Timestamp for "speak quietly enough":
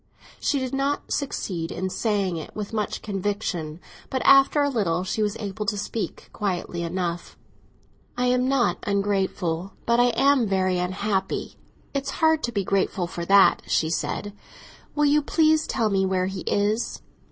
5.77-7.37